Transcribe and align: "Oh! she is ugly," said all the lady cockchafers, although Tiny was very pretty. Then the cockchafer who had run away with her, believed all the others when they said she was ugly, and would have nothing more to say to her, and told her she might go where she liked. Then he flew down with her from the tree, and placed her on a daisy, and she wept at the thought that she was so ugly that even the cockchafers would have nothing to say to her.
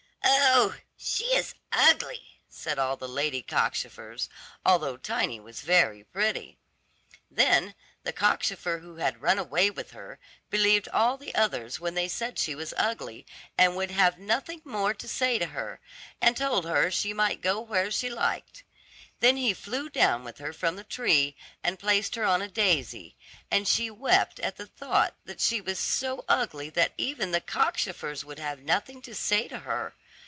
"Oh! 0.53 0.75
she 1.03 1.25
is 1.35 1.55
ugly," 1.71 2.39
said 2.47 2.77
all 2.77 2.95
the 2.95 3.07
lady 3.07 3.41
cockchafers, 3.41 4.29
although 4.65 4.95
Tiny 4.97 5.39
was 5.39 5.61
very 5.61 6.03
pretty. 6.03 6.57
Then 7.31 7.73
the 8.03 8.13
cockchafer 8.13 8.79
who 8.79 8.97
had 8.97 9.21
run 9.21 9.39
away 9.39 9.69
with 9.71 9.91
her, 9.91 10.19
believed 10.49 10.87
all 10.89 11.17
the 11.17 11.33
others 11.33 11.79
when 11.79 11.95
they 11.95 12.07
said 12.07 12.37
she 12.37 12.53
was 12.53 12.73
ugly, 12.77 13.25
and 13.57 13.75
would 13.75 13.91
have 13.91 14.19
nothing 14.19 14.61
more 14.63 14.93
to 14.93 15.07
say 15.07 15.39
to 15.39 15.47
her, 15.47 15.79
and 16.21 16.37
told 16.37 16.65
her 16.65 16.91
she 16.91 17.13
might 17.13 17.41
go 17.41 17.59
where 17.59 17.89
she 17.89 18.09
liked. 18.09 18.63
Then 19.19 19.37
he 19.37 19.53
flew 19.53 19.89
down 19.89 20.23
with 20.23 20.37
her 20.37 20.53
from 20.53 20.75
the 20.75 20.83
tree, 20.83 21.35
and 21.63 21.79
placed 21.79 22.15
her 22.15 22.23
on 22.23 22.41
a 22.41 22.47
daisy, 22.47 23.15
and 23.49 23.67
she 23.67 23.89
wept 23.89 24.39
at 24.39 24.57
the 24.57 24.67
thought 24.67 25.15
that 25.25 25.41
she 25.41 25.59
was 25.61 25.79
so 25.79 26.23
ugly 26.29 26.69
that 26.71 26.93
even 26.97 27.31
the 27.31 27.41
cockchafers 27.41 28.23
would 28.23 28.39
have 28.39 28.61
nothing 28.63 29.01
to 29.03 29.15
say 29.15 29.47
to 29.47 29.59
her. 29.59 29.95